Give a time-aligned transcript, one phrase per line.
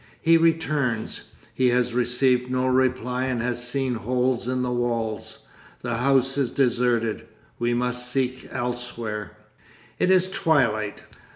[0.19, 5.47] He returns; he has received no reply and has seen holes in the walls.
[5.83, 7.27] The house is deserted.
[7.59, 9.37] We must seek elsewhere.
[9.99, 11.03] It is twilight.